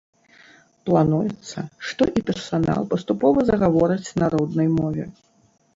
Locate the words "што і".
1.89-2.25